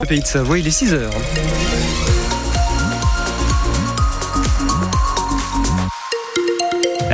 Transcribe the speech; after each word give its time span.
Le 0.00 0.06
pays 0.06 0.20
de 0.20 0.26
Savoie, 0.26 0.60
il 0.60 0.66
est 0.68 0.70
6 0.70 0.94
heures. 0.94 1.10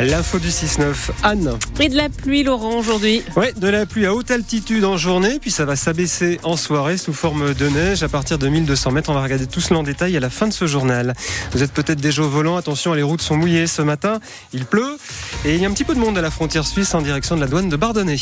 L'info 0.03 0.38
du 0.38 0.49
6-9, 0.49 0.92
Anne. 1.23 1.58
Et 1.81 1.89
de 1.89 1.97
la 1.97 2.10
pluie, 2.10 2.42
Laurent, 2.42 2.76
aujourd'hui. 2.76 3.23
Ouais, 3.36 3.55
de 3.55 3.68
la 3.68 3.86
pluie 3.86 4.05
à 4.05 4.12
haute 4.12 4.31
altitude 4.31 4.84
en 4.84 4.99
journée, 4.99 5.39
puis 5.41 5.50
ça 5.50 5.65
va 5.65 5.76
s'abaisser 5.76 6.39
en 6.42 6.58
soirée 6.58 6.99
sous 6.99 7.15
forme 7.15 7.55
de 7.55 7.68
neige 7.70 8.02
à 8.02 8.11
partir 8.11 8.36
de 8.36 8.48
1200 8.48 8.93
mètres. 8.93 9.09
On 9.09 9.14
va 9.14 9.23
regarder 9.23 9.46
tout 9.46 9.62
cela 9.62 9.80
en 9.80 9.82
détail 9.82 10.14
à 10.19 10.21
la 10.21 10.29
fin 10.29 10.46
de 10.46 10.53
ce 10.53 10.66
journal. 10.66 11.14
Vous 11.53 11.62
êtes 11.62 11.73
peut-être 11.73 12.03
déjà 12.03 12.21
au 12.21 12.29
volant, 12.29 12.59
attention, 12.59 12.93
les 12.93 13.03
routes 13.03 13.23
sont 13.23 13.39
mouillées 13.39 13.66
ce 13.66 13.80
matin, 13.80 14.21
il 14.53 14.66
pleut, 14.66 14.98
et 15.46 15.55
il 15.55 15.62
y 15.62 15.64
a 15.64 15.71
un 15.71 15.73
petit 15.73 15.85
peu 15.85 15.95
de 15.95 16.01
monde 16.01 16.19
à 16.19 16.21
la 16.21 16.30
frontière 16.30 16.66
suisse 16.66 16.95
en 16.95 17.01
direction 17.01 17.35
de 17.35 17.41
la 17.41 17.46
douane 17.46 17.71
de 17.71 17.77
Bardonnay. 17.77 18.19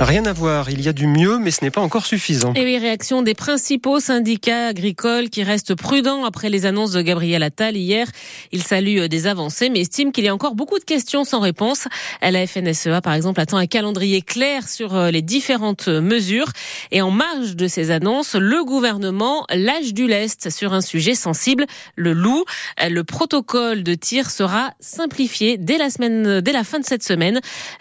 Rien 0.00 0.26
à 0.26 0.32
voir, 0.32 0.70
il 0.70 0.80
y 0.80 0.88
a 0.88 0.92
du 0.92 1.08
mieux, 1.08 1.38
mais 1.38 1.50
ce 1.50 1.64
n'est 1.64 1.72
pas 1.72 1.80
encore 1.80 2.06
suffisant. 2.06 2.52
Et 2.54 2.64
les 2.64 2.78
réactions 2.78 3.22
des 3.22 3.34
principaux 3.34 3.98
syndicats 3.98 4.68
agricoles 4.68 5.28
qui 5.28 5.42
restent 5.42 5.74
prudents 5.74 6.24
après 6.24 6.50
les 6.50 6.66
annonces 6.66 6.92
de 6.92 7.02
Gabriel 7.02 7.42
Attal 7.42 7.76
hier. 7.76 8.06
Il 8.52 8.62
salue 8.62 9.06
des 9.06 9.26
avancées, 9.26 9.70
mais 9.70 9.80
estime 9.80 10.12
qu'il 10.12 10.22
y 10.22 10.28
a 10.28 10.34
encore 10.34 10.54
beaucoup 10.54 10.78
de 10.78 10.84
questions 10.84 11.24
sans 11.24 11.40
réponse. 11.40 11.88
La 12.22 12.46
FNSEA, 12.46 13.00
par 13.00 13.12
exemple, 13.12 13.40
attend 13.40 13.56
un 13.56 13.66
calendrier 13.66 14.22
clair 14.22 14.68
sur 14.68 14.94
euh, 14.94 15.10
les 15.10 15.20
différentes 15.20 15.88
mesures. 15.88 16.52
Et 16.92 17.02
en 17.02 17.10
marge 17.10 17.56
de 17.56 17.66
ces 17.66 17.90
annonces, 17.90 18.36
le 18.36 18.64
gouvernement 18.64 19.46
lâche 19.52 19.94
du 19.94 20.06
lest 20.06 20.48
sur 20.50 20.74
un 20.74 20.80
sujet 20.80 21.16
sensible, 21.16 21.66
le 21.96 22.12
loup. 22.12 22.44
Le 22.88 23.02
protocole 23.02 23.82
de 23.82 23.94
tir 23.94 24.30
sera 24.30 24.70
simplifié 24.78 25.56
dès 25.58 25.76
la 25.76 25.90
semaine, 25.90 26.40
dès 26.40 26.52
la 26.52 26.62
fin 26.62 26.78
de 26.78 26.86
cette 26.86 27.02
semaine. 27.02 27.40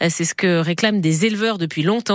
C'est 0.09 0.25
ce 0.25 0.33
que 0.33 0.57
réclament 0.57 0.99
des 0.99 1.27
éleveurs 1.27 1.59
depuis 1.59 1.83
longtemps 1.83 2.06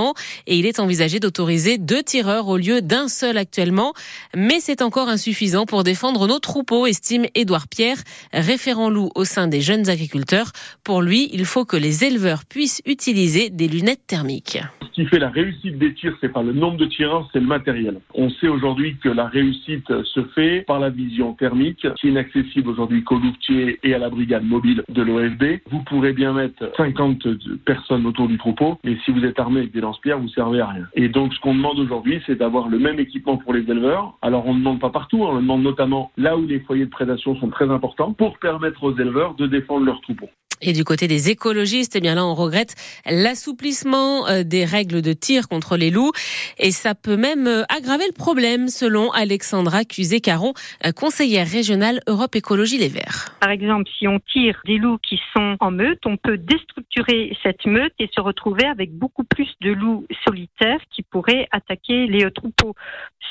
et 0.47 0.57
il 0.57 0.67
est 0.67 0.81
envisagé 0.81 1.21
d'autoriser 1.21 1.79
deux 1.79 2.03
tireurs 2.03 2.49
au 2.49 2.57
lieu 2.57 2.81
d'un 2.81 3.09
seul 3.09 3.37
actuellement. 3.37 3.93
Mais 4.35 4.61
c'est 4.61 4.83
encore 4.83 5.09
insuffisant 5.09 5.67
pour 5.67 5.85
défendre 5.85 6.27
nos 6.27 6.39
troupeaux, 6.39 6.87
estime 6.87 7.27
Édouard 7.35 7.69
Pierre, 7.69 7.99
référent 8.33 8.91
loup 8.91 9.11
au 9.15 9.25
sein 9.25 9.49
des 9.49 9.61
jeunes 9.61 9.89
agriculteurs. 9.89 10.53
Pour 10.85 11.03
lui, 11.03 11.29
il 11.33 11.45
faut 11.45 11.65
que 11.65 11.77
les 11.77 12.05
éleveurs 12.05 12.45
puissent 12.45 12.83
utiliser 12.87 13.51
des 13.51 13.69
lunettes 13.69 14.07
thermiques. 14.07 14.59
Ce 14.81 15.01
qui 15.01 15.07
fait 15.07 15.19
la 15.19 15.31
réussite 15.31 15.79
des 15.79 15.95
tirs, 15.95 16.15
c'est 16.21 16.33
pas 16.33 16.43
le 16.43 16.53
nombre 16.53 16.77
de 16.77 16.85
tireurs, 16.85 17.29
c'est 17.33 17.41
le 17.41 17.47
matériel. 17.47 18.01
On 18.15 18.29
sait 18.29 18.49
aujourd'hui 18.49 18.97
que 19.03 19.09
la 19.09 19.27
réussite 19.27 19.89
se 20.05 20.23
fait 20.35 20.65
par 20.67 20.81
la 20.81 20.91
vision 20.91 21.33
thermique, 21.33 21.87
qui 21.99 22.07
est 22.07 22.11
inaccessible 22.11 22.69
aujourd'hui 22.69 23.03
qu'aux 23.03 23.19
louvetiers 23.19 23.79
et 23.83 23.95
à 23.95 23.99
la 23.99 24.11
brigade 24.11 24.45
mobile 24.45 24.83
de 24.89 25.03
l'OFB. 25.03 25.61
Vous 25.71 25.83
pourrez 25.85 26.13
bien 26.13 26.35
mettre 26.35 26.71
50 26.77 27.27
personnes 27.65 28.05
autour 28.07 28.29
du 28.29 28.37
troupeau, 28.37 28.79
mais 28.85 28.97
si 29.05 29.13
vous 29.13 29.25
êtes 29.25 29.39
armé 29.39 29.61
avec 29.61 29.73
des 29.73 29.81
vous 29.83 30.29
servez 30.29 30.61
à 30.61 30.67
rien. 30.67 30.87
Et 30.95 31.09
donc, 31.09 31.33
ce 31.35 31.41
qu'on 31.41 31.55
demande 31.55 31.79
aujourd'hui, 31.79 32.23
c'est 32.27 32.37
d'avoir 32.37 32.69
le 32.69 32.79
même 32.79 32.99
équipement 32.99 33.37
pour 33.37 33.53
les 33.53 33.63
éleveurs. 33.71 34.15
Alors, 34.23 34.47
on 34.47 34.55
ne 34.55 34.59
demande 34.59 34.81
pas 34.81 34.91
partout, 34.91 35.23
on 35.23 35.35
le 35.35 35.43
demande 35.43 35.63
notamment 35.63 36.11
là 36.17 36.37
où 36.37 36.47
les 36.47 36.61
foyers 36.61 36.87
de 36.87 36.91
prédation 36.91 37.37
sont 37.37 37.49
très 37.49 37.69
importants 37.71 38.13
pour 38.13 38.39
permettre 38.39 38.85
aux 38.85 38.97
éleveurs 38.97 39.35
de 39.35 39.47
défendre 39.47 39.85
leurs 39.87 40.01
troupeaux. 40.01 40.31
Et 40.63 40.73
du 40.73 40.85
côté 40.85 41.09
des 41.09 41.29
écologistes, 41.29 41.97
eh 41.97 42.01
bien 42.01 42.15
là, 42.15 42.25
on 42.25 42.35
regrette 42.35 42.77
l'assouplissement 43.05 44.29
euh, 44.29 44.45
des 44.45 44.65
règles 44.65 45.03
de 45.03 45.13
tir 45.13 45.49
contre 45.49 45.77
les 45.77 45.91
loups. 45.91 46.13
Et 46.59 46.71
ça 46.71 46.95
peut 46.95 47.17
même 47.17 47.49
euh, 47.49 47.65
aggraver 47.69 48.07
le 48.07 48.13
problème, 48.13 48.69
selon 48.69 49.11
Alexandra 49.11 49.85
Cusé-Caron, 49.85 50.55
euh, 50.87 50.93
conseillère 50.93 51.49
régionale 51.49 52.01
Europe 52.07 52.37
Écologie 52.37 52.79
Les 52.79 52.89
Verts. 52.89 53.35
Par 53.41 53.51
exemple, 53.51 53.91
si 53.99 54.07
on 54.07 54.21
tire 54.33 54.61
des 54.65 54.79
loups 54.79 54.99
qui 54.99 55.21
sont 55.35 55.57
en 55.59 55.73
meute, 55.73 56.01
on 56.07 56.17
peut 56.17 56.39
déstructurer 56.39 57.37
cette 57.43 57.67
meute 57.67 57.95
et 57.99 58.09
se 58.15 58.21
retrouver 58.21 58.65
avec 58.67 58.93
beaucoup 58.93 59.25
plus 59.25 59.49
de 59.63 59.73
loups 59.73 60.07
solitaires 60.25 60.81
qui 60.95 61.03
pourraient 61.03 61.49
attaquer 61.51 62.07
les 62.07 62.31
troupeaux. 62.31 62.75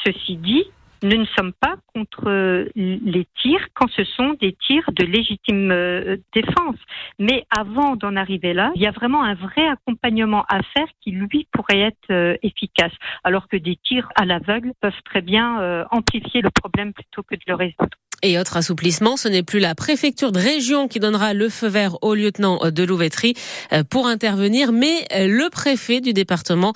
Ceci 0.05 0.35
dit, 0.35 0.65
nous 1.03 1.17
ne 1.17 1.25
sommes 1.37 1.53
pas 1.53 1.75
contre 1.93 2.29
euh, 2.29 2.69
les 2.75 3.25
tirs 3.41 3.67
quand 3.73 3.89
ce 3.89 4.03
sont 4.03 4.35
des 4.39 4.55
tirs 4.67 4.89
de 4.91 5.03
légitime 5.03 5.71
euh, 5.71 6.17
défense. 6.33 6.77
Mais 7.19 7.45
avant 7.49 7.95
d'en 7.95 8.15
arriver 8.15 8.53
là, 8.53 8.71
il 8.75 8.81
y 8.81 8.87
a 8.87 8.91
vraiment 8.91 9.23
un 9.23 9.33
vrai 9.33 9.67
accompagnement 9.67 10.45
à 10.47 10.61
faire 10.61 10.87
qui, 11.01 11.11
lui, 11.11 11.47
pourrait 11.51 11.79
être 11.79 12.11
euh, 12.11 12.37
efficace. 12.43 12.93
Alors 13.23 13.47
que 13.47 13.57
des 13.57 13.77
tirs 13.77 14.09
à 14.15 14.25
l'aveugle 14.25 14.73
peuvent 14.79 14.93
très 15.05 15.21
bien 15.21 15.85
amplifier 15.91 16.41
le 16.41 16.49
problème 16.49 16.93
plutôt 16.93 17.23
que 17.23 17.35
de 17.35 17.41
le 17.47 17.55
résoudre. 17.55 17.97
Et 18.23 18.37
autre 18.37 18.57
assouplissement, 18.57 19.17
ce 19.17 19.27
n'est 19.27 19.43
plus 19.43 19.59
la 19.59 19.75
préfecture 19.75 20.31
de 20.31 20.39
région 20.39 20.87
qui 20.87 20.99
donnera 20.99 21.33
le 21.33 21.49
feu 21.49 21.67
vert 21.67 21.97
au 22.01 22.13
lieutenant 22.13 22.59
de 22.69 22.83
Louveterie 22.83 23.33
pour 23.89 24.07
intervenir, 24.07 24.71
mais 24.71 25.07
le 25.11 25.49
préfet 25.49 26.01
du 26.01 26.13
département. 26.13 26.73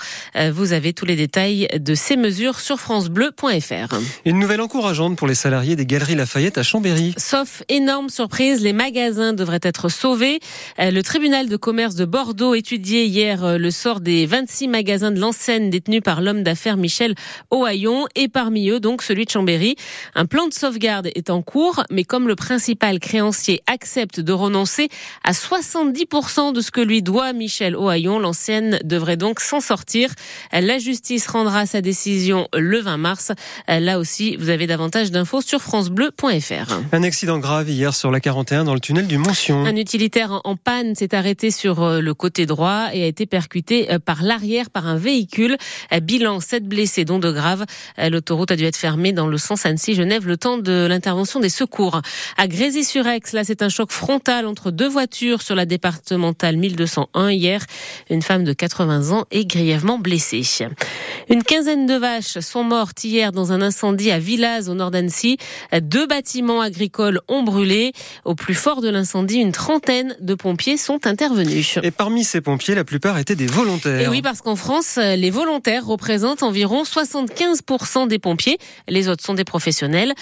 Vous 0.52 0.74
avez 0.74 0.94
tous 0.94 1.06
les 1.06 1.16
détails 1.16 1.68
de 1.78 1.94
ces 1.94 2.18
mesures 2.18 2.60
sur 2.60 2.80
francebleu.fr. 2.80 3.96
Une 4.26 4.40
nouvelle 4.40 4.62
encourageante 4.62 5.18
pour 5.18 5.28
les 5.28 5.36
salariés 5.36 5.76
des 5.76 5.86
Galeries 5.86 6.16
Lafayette 6.16 6.58
à 6.58 6.64
Chambéry. 6.64 7.14
Sauf 7.18 7.64
énorme 7.70 8.10
surprise, 8.10 8.62
les 8.62 8.74
magasins 8.74 9.34
devraient 9.34 9.60
être 9.62 9.90
sauvés. 9.90 10.40
Le 10.80 11.02
tribunal 11.02 11.48
de 11.48 11.58
commerce 11.58 11.96
de 11.96 12.06
Bordeaux 12.06 12.56
étudiait 12.56 13.06
hier 13.06 13.60
le 13.60 13.72
sort 13.72 14.00
des 14.00 14.26
26 14.26 14.68
magasins 14.68 15.12
de 15.12 15.20
l'enseigne 15.20 15.70
détenus 15.70 16.02
par 16.04 16.22
l'homme 16.22 16.44
d'affaires 16.44 16.78
Michel 16.78 17.16
Ohaillon 17.52 18.08
et 18.16 18.28
parmi 18.28 18.70
eux 18.70 18.80
donc 18.80 19.02
celui 19.02 19.26
de 19.26 19.30
Chambéry. 19.30 19.76
Un 20.16 20.26
plan 20.26 20.48
de 20.48 20.54
sauvegarde 20.54 21.10
est 21.14 21.30
en 21.30 21.35
cours, 21.42 21.84
mais 21.90 22.04
comme 22.04 22.28
le 22.28 22.36
principal 22.36 23.00
créancier 23.00 23.62
accepte 23.68 24.20
de 24.20 24.34
renoncer 24.34 24.90
à 25.24 25.32
70% 25.32 26.54
de 26.54 26.62
ce 26.62 26.72
que 26.72 26.82
lui 26.82 27.02
doit 27.02 27.34
Michel 27.34 27.76
Ohaillon, 27.76 28.20
l'ancienne 28.20 28.80
devrait 28.84 29.18
donc 29.18 29.40
s'en 29.40 29.62
sortir. 29.62 30.10
La 30.52 30.78
justice 30.78 31.28
rendra 31.28 31.66
sa 31.66 31.82
décision 31.82 32.48
le 32.54 32.80
20 32.80 32.98
mars. 32.98 33.32
Là 33.68 34.00
aussi, 34.00 34.36
vous 34.38 34.50
avez 34.50 34.68
davantage 34.68 35.12
d'infos 35.12 35.42
sur 35.42 35.62
francebleu.fr. 35.62 36.80
Un 36.92 37.04
accident 37.04 37.40
grave 37.40 37.70
hier 37.70 37.94
sur 37.94 38.12
la 38.12 38.20
41 38.20 38.64
dans 38.64 38.74
le 38.74 38.80
tunnel 38.80 39.08
du 39.08 39.18
Mention. 39.18 39.66
Un 39.66 39.76
utilitaire 39.76 40.42
en 40.44 40.56
panne 40.56 40.96
s'est 40.96 41.16
arrêté 41.16 41.52
sur 41.52 41.84
euh, 41.84 42.02
le 42.02 42.14
côté 42.14 42.46
droit 42.46 42.90
et 42.94 43.04
a 43.04 43.06
été 43.06 43.26
percuté 43.26 43.92
euh, 43.92 44.00
par 44.00 44.24
l'arrière 44.24 44.70
par 44.70 44.88
un 44.88 44.98
véhicule. 44.98 45.58
Euh, 45.94 46.00
bilan 46.00 46.40
7 46.40 46.66
blessés 46.66 47.06
dont 47.06 47.20
de 47.20 47.32
graves. 47.32 47.66
L'autoroute 47.98 48.52
a 48.52 48.56
dû 48.56 48.66
être 48.66 48.76
fermée 48.76 49.14
dans 49.14 49.28
le 49.28 49.38
sens 49.38 49.66
Annecy-Genève 49.66 50.28
le 50.28 50.38
temps 50.38 50.58
de 50.58 50.86
l'intervention 50.88 51.25
des 51.40 51.50
secours. 51.50 52.02
À 52.38 52.48
Grésy-sur-Aix, 52.48 53.22
là 53.34 53.44
c'est 53.44 53.62
un 53.62 53.70
choc 53.70 53.92
frontal 53.92 54.46
entre 54.46 54.72
deux 54.72 54.88
voitures 54.88 55.42
sur 55.42 55.56
la 55.56 55.66
départementale 55.66 56.58
1201 56.58 57.32
hier. 57.32 57.62
Une 58.10 58.22
femme 58.22 58.44
de 58.44 58.54
80 58.54 59.12
ans 59.12 59.26
est 59.32 59.46
grièvement 59.46 59.98
blessée. 59.98 60.44
Une 61.30 61.44
quinzaine 61.44 61.88
de 61.88 61.96
vaches 61.96 62.40
sont 62.40 62.64
mortes 62.64 63.04
hier 63.04 63.32
dans 63.32 63.52
un 63.52 63.62
incendie 63.62 64.12
à 64.12 64.20
Villaz, 64.20 64.70
au 64.70 64.76
nord 64.76 64.92
d'Annecy. 64.92 65.38
Deux 65.82 66.08
bâtiments 66.08 66.62
agricoles 66.62 67.22
ont 67.28 67.44
brûlé. 67.44 67.94
Au 68.24 68.36
plus 68.36 68.54
fort 68.54 68.82
de 68.82 68.90
l'incendie, 68.90 69.38
une 69.38 69.52
trentaine 69.52 70.16
de 70.20 70.36
pompiers 70.36 70.78
sont 70.78 71.08
intervenus. 71.08 71.80
Et 71.84 71.92
parmi 71.92 72.24
ces 72.24 72.42
pompiers, 72.42 72.76
la 72.76 72.84
plupart 72.84 73.18
étaient 73.18 73.36
des 73.36 73.48
volontaires. 73.48 74.02
Et 74.02 74.08
oui, 74.08 74.22
parce 74.22 74.42
qu'en 74.42 74.56
France, 74.56 74.98
les 74.98 75.30
volontaires 75.32 75.86
représentent 75.86 76.44
environ 76.44 76.84
75% 76.84 78.08
des 78.08 78.20
pompiers. 78.20 78.58
Les 78.88 79.08
autres 79.10 79.24
sont 79.24 79.34
des 79.34 79.44
professionnels. 79.44 80.14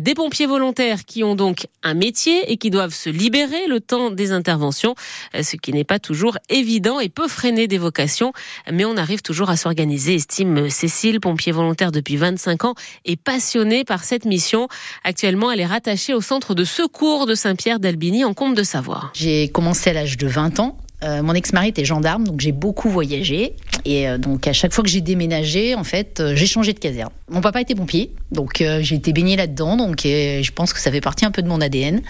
Des 0.00 0.14
pompiers 0.14 0.46
volontaires 0.52 1.06
qui 1.06 1.24
ont 1.24 1.34
donc 1.34 1.66
un 1.82 1.94
métier 1.94 2.52
et 2.52 2.58
qui 2.58 2.68
doivent 2.68 2.92
se 2.92 3.08
libérer 3.08 3.66
le 3.68 3.80
temps 3.80 4.10
des 4.10 4.32
interventions, 4.32 4.94
ce 5.32 5.56
qui 5.56 5.72
n'est 5.72 5.82
pas 5.82 5.98
toujours 5.98 6.36
évident 6.50 7.00
et 7.00 7.08
peut 7.08 7.26
freiner 7.26 7.68
des 7.68 7.78
vocations. 7.78 8.34
Mais 8.70 8.84
on 8.84 8.98
arrive 8.98 9.22
toujours 9.22 9.48
à 9.48 9.56
s'organiser, 9.56 10.14
estime 10.16 10.68
Cécile, 10.68 11.20
pompier 11.20 11.52
volontaire 11.52 11.90
depuis 11.90 12.16
25 12.16 12.66
ans, 12.66 12.74
est 13.06 13.16
passionnée 13.16 13.84
par 13.84 14.04
cette 14.04 14.26
mission. 14.26 14.68
Actuellement, 15.04 15.50
elle 15.50 15.60
est 15.60 15.66
rattachée 15.66 16.12
au 16.12 16.20
centre 16.20 16.54
de 16.54 16.64
secours 16.64 17.24
de 17.24 17.34
Saint-Pierre 17.34 17.80
d'Albigny 17.80 18.24
en 18.26 18.34
Comte 18.34 18.54
de 18.54 18.62
Savoie. 18.62 19.10
J'ai 19.14 19.48
commencé 19.48 19.88
à 19.88 19.94
l'âge 19.94 20.18
de 20.18 20.26
20 20.26 20.60
ans. 20.60 20.76
Euh, 21.02 21.22
mon 21.22 21.34
ex-mari 21.34 21.68
était 21.68 21.84
gendarme, 21.84 22.24
donc 22.26 22.40
j'ai 22.40 22.52
beaucoup 22.52 22.88
voyagé. 22.88 23.54
Et 23.84 24.08
euh, 24.08 24.18
donc 24.18 24.46
à 24.46 24.52
chaque 24.52 24.72
fois 24.72 24.84
que 24.84 24.90
j'ai 24.90 25.00
déménagé, 25.00 25.74
en 25.74 25.84
fait, 25.84 26.20
euh, 26.20 26.36
j'ai 26.36 26.46
changé 26.46 26.72
de 26.72 26.78
caserne. 26.78 27.10
Mon 27.28 27.40
papa 27.40 27.60
était 27.60 27.74
pompier, 27.74 28.12
donc 28.30 28.62
j'ai 28.80 28.94
été 28.94 29.12
baignée 29.12 29.36
là-dedans, 29.36 29.76
donc 29.76 30.00
je 30.02 30.50
pense 30.52 30.72
que 30.72 30.80
ça 30.80 30.90
fait 30.90 31.00
partie 31.00 31.24
un 31.24 31.30
peu 31.30 31.42
de 31.42 31.48
mon 31.48 31.60
ADN. 31.60 32.02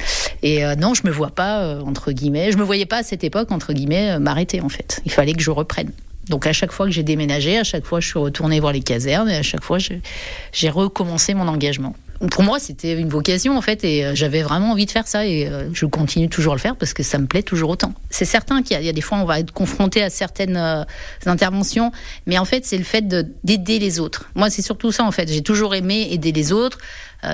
Et 0.42 0.64
non, 0.76 0.94
je 0.94 1.02
me 1.04 1.12
vois 1.12 1.30
pas 1.30 1.78
entre 1.86 2.10
guillemets, 2.10 2.50
je 2.50 2.58
me 2.58 2.64
voyais 2.64 2.86
pas 2.86 2.98
à 2.98 3.02
cette 3.04 3.22
époque 3.22 3.52
entre 3.52 3.72
guillemets 3.72 4.18
m'arrêter 4.18 4.60
en 4.60 4.68
fait. 4.68 5.00
Il 5.04 5.12
fallait 5.12 5.34
que 5.34 5.42
je 5.42 5.52
reprenne. 5.52 5.92
Donc 6.28 6.46
à 6.48 6.52
chaque 6.52 6.72
fois 6.72 6.86
que 6.86 6.92
j'ai 6.92 7.04
déménagé, 7.04 7.56
à 7.56 7.64
chaque 7.64 7.84
fois 7.84 8.00
je 8.00 8.08
suis 8.08 8.18
retournée 8.18 8.58
voir 8.58 8.72
les 8.72 8.82
casernes 8.82 9.30
et 9.30 9.36
à 9.36 9.42
chaque 9.42 9.62
fois 9.62 9.78
j'ai 9.78 10.70
recommencé 10.70 11.34
mon 11.34 11.46
engagement. 11.46 11.94
Pour 12.30 12.42
moi, 12.42 12.58
c'était 12.58 12.98
une 12.98 13.08
vocation 13.08 13.56
en 13.56 13.60
fait, 13.62 13.84
et 13.84 14.04
euh, 14.04 14.14
j'avais 14.14 14.42
vraiment 14.42 14.72
envie 14.72 14.86
de 14.86 14.90
faire 14.90 15.08
ça, 15.08 15.26
et 15.26 15.46
euh, 15.46 15.68
je 15.72 15.86
continue 15.86 16.28
toujours 16.28 16.52
à 16.52 16.56
le 16.56 16.60
faire 16.60 16.76
parce 16.76 16.94
que 16.94 17.02
ça 17.02 17.18
me 17.18 17.26
plaît 17.26 17.42
toujours 17.42 17.70
autant. 17.70 17.92
C'est 18.10 18.24
certain 18.24 18.62
qu'il 18.62 18.80
y, 18.80 18.88
a 18.88 18.92
des 18.92 19.00
fois, 19.00 19.18
on 19.18 19.24
va 19.24 19.40
être 19.40 19.52
confronté 19.52 20.02
à 20.02 20.10
certaines 20.10 20.56
euh, 20.56 20.84
interventions, 21.26 21.90
mais 22.26 22.38
en 22.38 22.44
fait, 22.44 22.64
c'est 22.64 22.78
le 22.78 22.84
fait 22.84 23.06
d'aider 23.42 23.78
les 23.78 23.98
autres. 24.00 24.30
Moi, 24.34 24.50
c'est 24.50 24.62
surtout 24.62 24.92
ça 24.92 25.04
en 25.04 25.10
fait. 25.10 25.28
J'ai 25.28 25.42
toujours 25.42 25.74
aimé 25.74 26.08
aider 26.10 26.32
les 26.32 26.52
autres. 26.52 26.78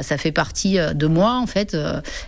Ça 0.03 0.19
fait 0.19 0.33
partie 0.33 0.79
de 0.79 1.07
moi 1.07 1.35
en 1.35 1.47
fait. 1.47 1.77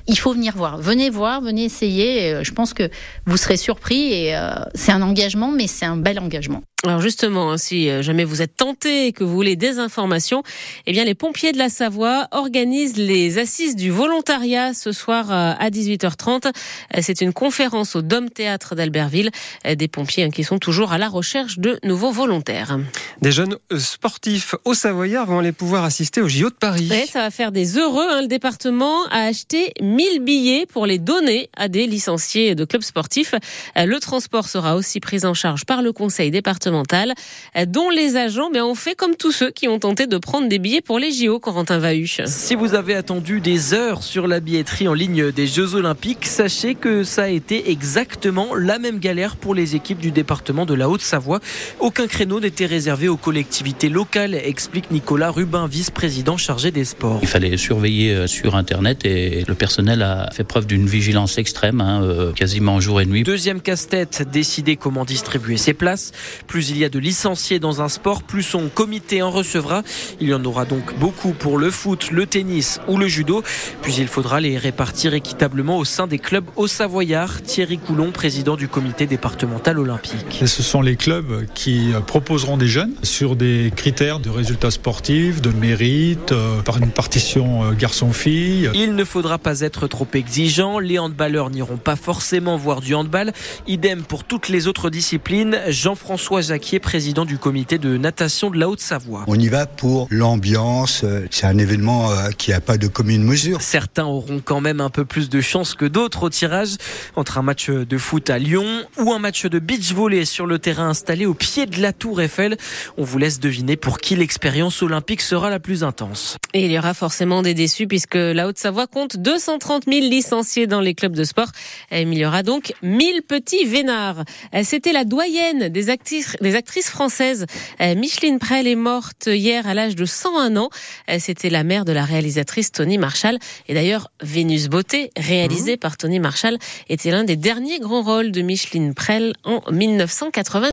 il 0.07 0.19
faut 0.19 0.33
venir 0.33 0.57
voir. 0.57 0.79
Venez 0.79 1.11
voir, 1.11 1.41
venez 1.41 1.65
essayer. 1.65 2.43
je 2.43 2.53
pense 2.53 2.75
que 2.75 2.91
vous 3.27 3.37
serez 3.37 3.57
surpris 3.57 4.13
et 4.13 4.39
c'est 4.75 4.93
un 4.93 5.03
engagement, 5.03 5.51
mais 5.51 5.67
c'est 5.67 5.87
un 5.87 5.97
bel 5.97 6.19
engagement. 6.19 6.63
Alors 6.87 7.03
justement, 7.03 7.53
hein, 7.53 7.59
si 7.59 7.91
euh, 7.91 8.01
jamais 8.01 8.25
vous 8.25 8.41
êtes 8.41 8.57
tenté 8.57 9.09
et 9.09 9.13
que 9.13 9.23
vous 9.23 9.35
voulez 9.35 9.55
des 9.55 9.79
informations, 9.79 10.43
eh 10.87 10.93
bien 10.93 11.05
les 11.05 11.15
pompiers 11.15 11.53
de 11.53 11.59
la 11.59 11.69
Savoie 11.69 12.27
organisent 12.31 12.97
les 12.97 13.37
assises 13.37 13.77
du 13.77 13.91
volontariat 13.91 14.73
ce 14.73 14.91
soir 14.91 15.31
euh, 15.31 15.53
à 15.59 15.69
18h30. 15.69 16.47
Euh, 16.47 17.01
c'est 17.03 17.21
une 17.21 17.35
conférence 17.35 17.97
au 17.97 18.03
Dôme 18.03 18.31
Théâtre 18.31 18.75
d'Albertville. 18.75 19.31
Des 19.77 19.89
pompiers 19.89 20.25
hein, 20.25 20.31
qui 20.31 20.43
sont 20.43 20.59
toujours 20.59 20.93
à 20.93 20.99
la 20.99 21.09
recherche 21.09 21.59
de 21.59 21.79
nouveaux 21.85 22.13
volontaires. 22.13 22.79
Des 23.21 23.31
jeunes 23.31 23.57
sportifs 23.77 24.55
au 24.65 24.73
Savoyard 24.73 25.27
vont 25.27 25.41
aller 25.41 25.53
pouvoir 25.53 25.85
assister 25.85 26.23
au 26.23 26.29
JO 26.29 26.49
de 26.49 26.55
Paris. 26.55 26.89
Oui, 26.91 27.07
ça 27.07 27.21
va 27.21 27.31
faire 27.31 27.50
des 27.51 27.79
heureux. 27.79 28.07
Hein. 28.09 28.23
Le 28.23 28.29
département 28.29 29.05
a 29.11 29.23
acheté 29.23 29.73
1000 29.81 30.21
billets 30.21 30.67
pour 30.67 30.87
les 30.87 30.99
donner 30.99 31.49
à 31.57 31.69
des 31.69 31.87
licenciés 31.87 32.55
de 32.55 32.65
clubs 32.65 32.83
sportifs. 32.83 33.35
Le 33.77 33.99
transport 33.99 34.49
sera 34.49 34.77
aussi 34.77 35.01
pris 35.01 35.25
en 35.25 35.35
charge 35.35 35.65
par 35.65 35.83
le 35.83 35.93
conseil 35.93 36.31
départemental 36.31 37.15
euh, 37.57 37.67
dont 37.67 37.91
les 37.91 38.17
agents 38.17 38.51
mais 38.53 38.61
ont 38.61 38.75
fait 38.75 38.95
comme 38.95 39.17
tous 39.17 39.33
ceux 39.33 39.51
qui 39.51 39.69
ont 39.69 39.79
tenté 39.79 40.07
de 40.07 40.19
prendre 40.19 40.49
des 40.49 40.59
billets 40.59 40.81
pour 40.81 40.99
les 40.99 41.13
JO, 41.13 41.39
Corentin 41.39 41.79
Vahu. 41.79 42.07
Si 42.27 42.55
vous 42.55 42.75
avez 42.75 42.95
attendu 42.95 43.41
des 43.41 43.75
heures 43.75 44.03
sur 44.03 44.27
la 44.27 44.41
billetterie 44.41 44.89
en 44.89 44.95
ligne 44.95 45.31
des 45.31 45.47
Jeux 45.47 45.75
Olympiques, 45.75 46.27
sachez 46.27 46.75
que 46.75 47.05
ça 47.05 47.25
a 47.25 47.29
été 47.29 47.71
exactement 47.71 48.55
la 48.55 48.79
même 48.79 48.99
galère 48.99 49.37
pour 49.37 49.55
les 49.55 49.77
équipes 49.77 49.99
du 49.99 50.11
département 50.11 50.67
de 50.67 50.75
la 50.75 50.89
Haute-Savoie. 50.89 51.41
Aucun 51.79 52.07
créneau 52.07 52.41
n'était 52.41 52.67
réservé 52.67 53.09
aux 53.09 53.17
collectivités 53.17 53.89
locales, 53.89 54.35
explique 54.35 54.91
Nicolas 54.91 55.31
Rubin, 55.31 55.67
vice-président 55.67 56.37
chargé 56.37 56.71
des 56.71 56.85
sports. 56.85 57.19
Il 57.23 57.29
fallait 57.41 57.57
surveiller 57.57 58.15
euh, 58.15 58.27
sur 58.27 58.55
Internet 58.55 59.05
et 59.07 59.45
le 59.47 59.55
personnel 59.55 60.03
a 60.03 60.29
fait 60.33 60.45
preuve 60.45 60.67
d'une 60.67 60.87
vigilance 60.87 61.39
extrême, 61.39 61.81
hein, 61.81 62.03
euh, 62.03 62.33
quasiment 62.33 62.81
jour 62.81 63.01
et 63.01 63.07
nuit. 63.07 63.23
Deuxième 63.23 63.63
casse-tête, 63.63 64.29
décider 64.31 64.77
comment 64.77 65.07
distribuer 65.07 65.57
ses 65.57 65.73
places. 65.73 66.13
Plus 66.47 66.71
il 66.71 66.77
y 66.77 66.85
a 66.85 66.91
de 66.91 66.99
licenciés 66.99 67.59
dans 67.59 67.81
un 67.81 67.89
sport, 67.89 68.23
plus 68.23 68.43
son 68.43 68.69
comité 68.69 69.23
en 69.23 69.31
recevra. 69.31 69.83
Il 70.21 70.29
y 70.29 70.35
en 70.35 70.45
aura 70.45 70.67
donc 70.67 70.99
beaucoup 70.99 71.31
pour 71.31 71.57
le 71.57 71.71
foot, 71.71 72.11
le 72.11 72.27
tennis 72.27 72.79
ou 72.89 72.99
le 72.99 73.09
judo. 73.09 73.43
Puis 73.81 73.95
il 73.99 74.09
faudra 74.09 74.41
les 74.41 74.59
répartir 74.59 75.15
équitablement 75.15 75.79
au 75.79 75.87
sein 75.87 76.07
des 76.07 76.19
clubs 76.19 76.45
au 76.57 76.67
Savoyard. 76.67 77.41
Thierry 77.43 77.79
Coulon, 77.79 78.11
président 78.11 78.57
du 78.57 78.69
comité 78.69 79.07
départemental 79.07 79.79
olympique. 79.79 80.43
Et 80.43 80.47
ce 80.47 80.63
sont 80.63 80.83
les 80.83 80.97
clubs 80.97 81.47
qui 81.55 81.93
proposeront 82.07 82.59
des 82.59 82.69
jeunes 82.69 82.95
sur 83.03 83.35
des 83.35 83.73
critères 83.75 84.21
de 84.21 84.29
résultats 84.29 84.71
sportifs, 84.71 85.41
de 85.41 85.51
mérite, 85.51 86.33
euh, 86.33 86.61
par 86.63 86.79
une 86.79 86.91
partition 86.91 87.30
euh, 87.39 87.73
garçon-fille. 87.73 88.71
Il 88.75 88.95
ne 88.95 89.05
faudra 89.05 89.39
pas 89.39 89.61
être 89.61 89.87
trop 89.87 90.07
exigeant. 90.15 90.79
Les 90.79 90.99
handballeurs 90.99 91.51
n'iront 91.51 91.77
pas 91.77 91.97
forcément 91.97 92.57
voir 92.57 92.81
du 92.81 92.95
handball. 92.95 93.33
Idem 93.67 94.03
pour 94.03 94.25
toutes 94.25 94.49
les 94.49 94.67
autres 94.67 94.91
disciplines. 94.91 95.61
Jean-François 95.69 96.41
qui 96.59 96.77
est 96.77 96.81
président 96.81 97.25
du 97.25 97.39
comité 97.39 97.79
de 97.79 97.97
natation 97.97 98.51
de 98.51 98.59
la 98.59 98.69
Haute-Savoie. 98.69 99.25
On 99.27 99.39
y 99.39 99.49
va 99.49 99.67
pour 99.67 100.09
l'ambiance. 100.11 101.05
C'est 101.31 101.47
un 101.47 101.59
événement 101.59 102.11
euh, 102.11 102.31
qui 102.31 102.51
n'a 102.51 102.61
pas 102.61 102.79
de 102.79 102.89
commune 102.89 103.23
mesure. 103.23 103.61
Certains 103.61 104.07
auront 104.07 104.41
quand 104.45 104.61
même 104.61 104.81
un 104.81 104.91
peu 104.91 105.05
plus 105.05 105.29
de 105.29 105.41
chance 105.41 105.75
que 105.75 105.85
d'autres 105.85 106.25
au 106.25 106.31
tirage 106.31 106.77
entre 107.17 107.39
un 107.39 107.43
match 107.43 107.71
de 107.71 107.99
foot 107.99 108.31
à 108.31 108.39
Lyon 108.39 108.67
ou 108.99 109.13
un 109.13 109.19
match 109.19 109.47
de 109.47 109.59
beach 109.59 109.93
volley 109.93 110.25
sur 110.25 110.47
le 110.47 110.59
terrain 110.59 110.89
installé 110.89 111.27
au 111.27 111.35
pied 111.35 111.67
de 111.67 111.81
la 111.81 111.93
Tour 111.93 112.21
Eiffel. 112.21 112.57
On 112.97 113.05
vous 113.05 113.19
laisse 113.19 113.41
deviner 113.41 113.77
pour 113.77 113.99
qui 113.99 114.17
l'expérience 114.17 114.83
olympique 114.83 115.21
sera 115.21 115.51
la 115.51 115.61
plus 115.61 115.85
intense. 115.85 116.37
Et 116.55 116.65
il 116.65 116.73
y 116.73 116.79
aura 116.79 116.95
forcément 116.95 117.10
des 117.43 117.55
déçus 117.55 117.87
puisque 117.87 118.15
la 118.15 118.49
Haute-Savoie 118.49 118.87
compte 118.87 119.17
230 119.17 119.85
000 119.87 120.01
licenciés 120.01 120.67
dans 120.67 120.81
les 120.81 120.95
clubs 120.95 121.15
de 121.15 121.25
sport. 121.25 121.51
il 121.93 122.13
y 122.15 122.25
aura 122.25 122.43
donc 122.43 122.73
1000 122.83 123.23
petits 123.23 123.65
vénards. 123.65 124.25
C'était 124.65 124.93
la 124.93 125.05
doyenne 125.05 125.69
des 125.69 125.91
actrices, 125.91 126.37
des 126.41 126.55
actrices 126.55 126.91
françaises. 126.91 127.47
Euh, 127.81 127.95
Micheline 127.95 128.39
Prel 128.39 128.67
est 128.67 128.75
morte 128.75 129.27
hier 129.27 129.67
à 129.67 129.75
l'âge 129.75 129.97
de 129.97 130.05
101 130.05 130.57
ans. 130.57 130.71
Euh, 131.09 131.17
c'était 131.19 131.51
la 131.51 131.65
mère 131.65 131.85
de 131.85 131.93
la 131.93 132.05
réalisatrice 132.05 132.73
Tony 132.73 132.99
Marshall. 132.99 133.39
Et 133.69 133.75
d'ailleurs, 133.75 134.11
Vénus 134.23 134.69
Beauté, 134.69 135.11
réalisée 135.17 135.75
mmh. 135.75 135.79
par 135.79 135.97
Tony 135.97 136.21
Marshall, 136.21 136.59
était 136.89 137.11
l'un 137.11 137.25
des 137.25 137.37
derniers 137.37 137.81
grands 137.81 138.03
rôles 138.03 138.33
de 138.33 138.43
Micheline 138.43 138.95
Prel 138.95 139.35
en 139.45 139.63
1980. 139.71 140.69